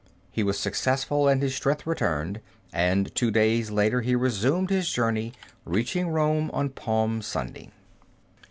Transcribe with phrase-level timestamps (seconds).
[0.31, 2.41] He was successful and his strength returned,
[2.73, 5.31] and two days later he resumed his journey,
[5.63, 7.69] reaching Rome on Palm Sunday.